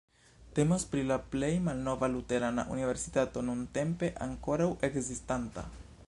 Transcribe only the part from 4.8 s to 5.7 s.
ekzistanta.